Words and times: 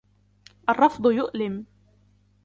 الرفض 0.69 1.05
يؤلم. 1.11 1.65